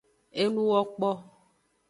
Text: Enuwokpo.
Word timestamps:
Enuwokpo. 0.41 1.09